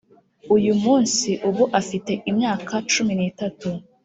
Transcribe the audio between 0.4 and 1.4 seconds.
uyu munsi,